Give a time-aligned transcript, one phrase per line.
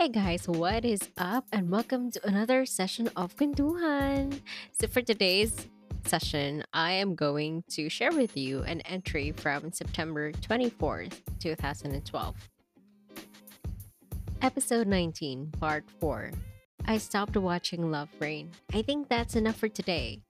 [0.00, 1.44] Hey guys, what is up?
[1.52, 4.40] And welcome to another session of Kwentuhan.
[4.72, 5.68] So for today's
[6.06, 12.34] session, I am going to share with you an entry from September 24th, 2012.
[14.40, 16.30] Episode 19, Part 4.
[16.86, 18.52] I stopped watching Love Rain.
[18.72, 20.22] I think that's enough for today.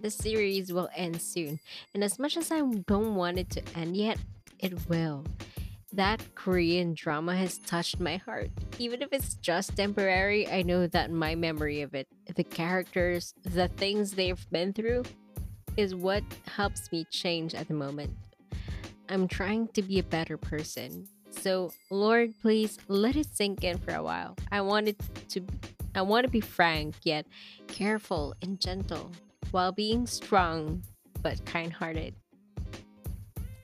[0.00, 1.60] The series will end soon,
[1.92, 4.16] and as much as I don't want it to end yet,
[4.58, 5.26] it will.
[5.94, 8.50] That Korean drama has touched my heart.
[8.78, 13.68] Even if it's just temporary, I know that my memory of it, the characters, the
[13.68, 15.04] things they've been through,
[15.76, 18.10] is what helps me change at the moment.
[19.10, 21.08] I'm trying to be a better person.
[21.30, 24.36] So, Lord, please let it sink in for a while.
[24.50, 24.96] I want it
[25.30, 25.44] to
[25.94, 27.26] I want to be frank yet
[27.68, 29.12] careful and gentle
[29.50, 30.82] while being strong
[31.20, 32.14] but kind-hearted.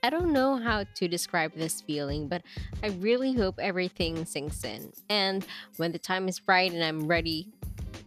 [0.03, 2.43] I don't know how to describe this feeling, but
[2.83, 4.93] I really hope everything sinks in.
[5.09, 5.45] And
[5.77, 7.49] when the time is right and I'm ready,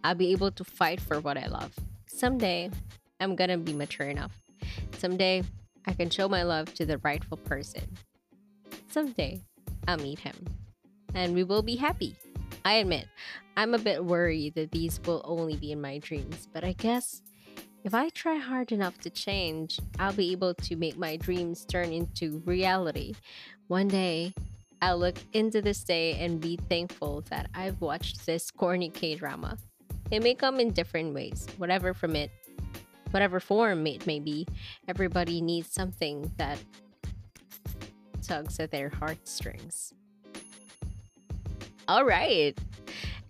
[0.04, 1.74] I'll be able to fight for what I love.
[2.08, 2.72] Someday,
[3.20, 4.32] I'm gonna be mature enough.
[4.98, 5.44] Someday,
[5.86, 7.84] I can show my love to the rightful person.
[8.90, 9.42] Someday,
[9.88, 10.36] I'll meet him.
[11.14, 12.16] And we will be happy.
[12.64, 13.08] I admit,
[13.58, 17.22] I'm a bit worried that these will only be in my dreams, but I guess
[17.84, 21.92] if I try hard enough to change, I'll be able to make my dreams turn
[21.92, 23.16] into reality.
[23.68, 24.34] One day,
[24.82, 29.58] I'll look into this day and be thankful that I've watched this corny K drama.
[30.12, 32.32] It may come in different ways, whatever from it,
[33.12, 34.48] whatever form it may be.
[34.88, 36.60] Everybody needs something that
[38.22, 39.94] tugs at their heartstrings.
[41.88, 42.58] All right.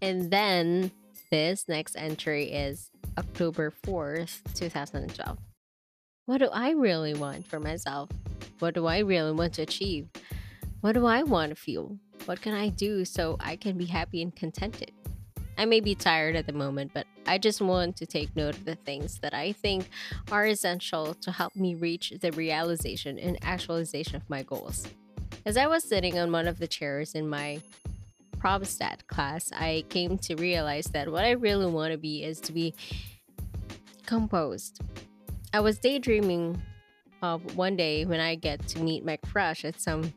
[0.02, 0.91] And then
[1.31, 2.91] this next entry is
[3.22, 5.38] October 4th, 2012.
[6.25, 8.09] What do I really want for myself?
[8.58, 10.09] What do I really want to achieve?
[10.81, 12.00] What do I want to feel?
[12.25, 14.91] What can I do so I can be happy and contented?
[15.56, 18.66] I may be tired at the moment, but I just want to take note of
[18.66, 19.88] the things that I think
[20.31, 24.88] are essential to help me reach the realization and actualization of my goals.
[25.45, 27.62] As I was sitting on one of the chairs in my
[28.40, 32.51] Probstat class, I came to realize that what I really want to be is to
[32.51, 32.74] be
[34.11, 34.81] composed.
[35.53, 36.61] I was daydreaming
[37.22, 40.11] of one day when I get to meet my crush at some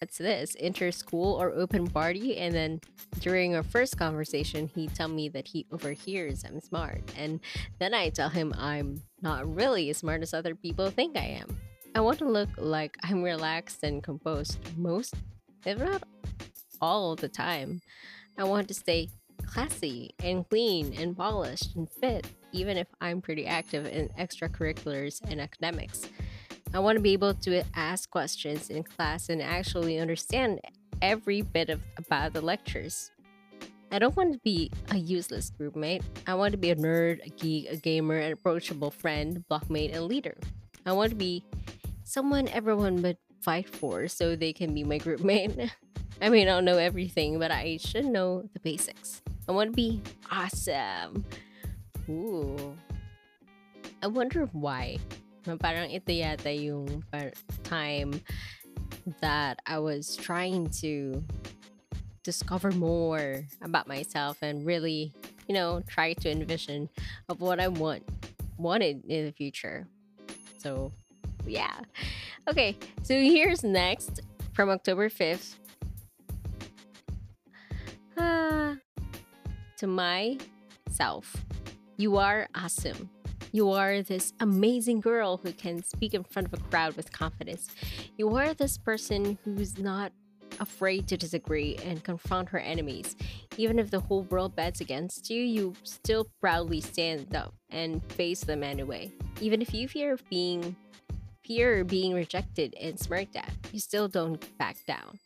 [0.00, 2.80] what's this inter school or open party and then
[3.20, 7.38] during our first conversation he tell me that he overhears i'm smart and
[7.78, 11.56] then i tell him i'm not really as smart as other people think i am
[11.94, 15.14] i want to look like i'm relaxed and composed most
[15.64, 16.02] if not
[16.82, 17.80] all the time.
[18.36, 19.08] I want to stay
[19.52, 25.40] classy and clean and polished and fit, even if I'm pretty active in extracurriculars and
[25.40, 26.08] academics.
[26.72, 30.60] I want to be able to ask questions in class and actually understand
[31.02, 33.10] every bit of about the lectures.
[33.90, 36.02] I don't want to be a useless groupmate.
[36.26, 40.06] I want to be a nerd, a geek, a gamer, an approachable friend, blockmate, and
[40.06, 40.38] leader.
[40.86, 41.44] I want to be
[42.04, 45.70] someone everyone would fight for so they can be my groupmate.
[46.22, 49.20] I may not know everything, but I should know the basics.
[49.48, 51.24] I want to be awesome.
[52.08, 52.76] Ooh.
[54.02, 54.98] I wonder why.
[55.44, 57.02] Parang ito yata yung
[57.64, 58.20] time
[59.20, 61.22] that I was trying to
[62.22, 65.12] discover more about myself and really,
[65.48, 66.88] you know, try to envision
[67.28, 68.04] of what I want
[68.58, 69.86] wanted in the future.
[70.58, 70.92] So,
[71.46, 71.80] yeah.
[72.48, 74.22] Okay, so here's next
[74.54, 75.56] from October 5th
[79.82, 81.44] to myself,
[81.96, 83.10] you are awesome.
[83.50, 87.66] You are this amazing girl who can speak in front of a crowd with confidence.
[88.16, 90.12] You are this person who's not
[90.60, 93.16] afraid to disagree and confront her enemies.
[93.56, 98.44] Even if the whole world bets against you, you still proudly stand up and face
[98.44, 99.10] them anyway.
[99.40, 100.76] Even if you fear being
[101.44, 105.18] fear being rejected and smirked at, you still don't back down.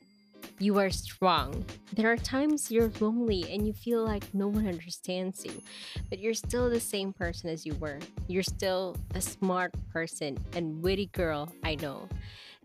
[0.59, 1.67] You are strong.
[1.93, 5.61] There are times you're lonely and you feel like no one understands you,
[6.09, 7.99] but you're still the same person as you were.
[8.27, 12.09] You're still a smart person and witty girl, I know.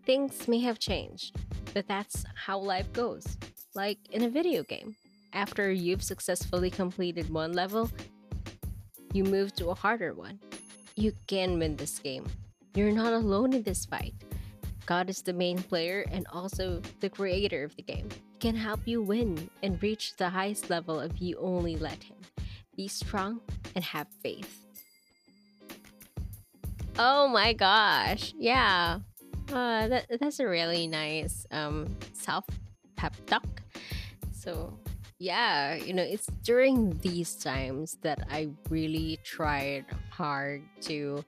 [0.05, 1.35] Things may have changed,
[1.73, 3.37] but that's how life goes.
[3.75, 4.95] Like in a video game.
[5.33, 7.91] After you've successfully completed one level,
[9.11, 10.39] you move to a harder one.
[10.95, 12.25] You can win this game.
[12.73, 14.13] You're not alone in this fight.
[14.85, 18.09] God is the main player and also the creator of the game.
[18.33, 22.17] He can help you win and reach the highest level if you only let Him.
[22.75, 23.41] Be strong
[23.75, 24.65] and have faith.
[26.97, 28.33] Oh my gosh.
[28.37, 28.99] Yeah.
[29.49, 32.45] Uh, that, that's a really nice um, self
[32.95, 33.61] pep talk.
[34.31, 34.77] So,
[35.19, 41.23] yeah, you know, it's during these times that I really tried hard to,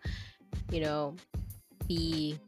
[0.72, 1.16] you know,
[1.88, 2.40] be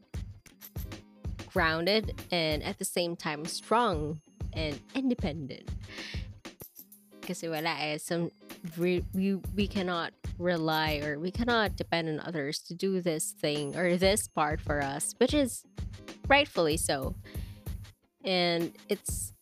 [1.56, 4.20] grounded and at the same time strong
[4.52, 5.64] and independent.
[7.22, 8.28] Kasi wala some
[8.76, 13.72] we, we we cannot rely or we cannot depend on others to do this thing
[13.72, 15.64] or this part for us, which is
[16.28, 17.16] rightfully so.
[18.20, 19.32] And it's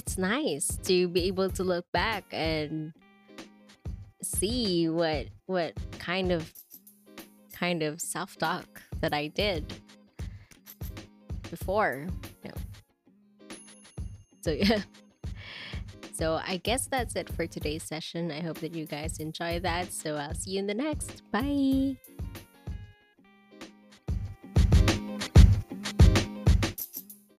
[0.00, 2.96] it's nice to be able to look back and
[4.24, 6.48] see what what kind of
[7.52, 9.68] kind of self-talk that I did
[11.50, 12.06] before.
[12.44, 12.50] Know.
[14.40, 14.82] So yeah.
[16.12, 18.32] So I guess that's it for today's session.
[18.32, 19.92] I hope that you guys enjoy that.
[19.92, 21.22] So I'll see you in the next.
[21.30, 21.96] Bye.